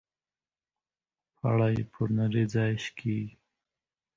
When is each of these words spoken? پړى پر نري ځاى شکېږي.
پړى 1.37 1.75
پر 1.91 2.07
نري 2.17 2.43
ځاى 2.53 2.73
شکېږي. 2.83 3.35